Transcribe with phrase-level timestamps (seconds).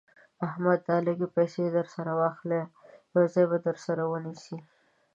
[0.47, 2.61] احمده دا لږ پيسې در سره واخله؛
[3.13, 4.57] يو ځای به درته ونيسي.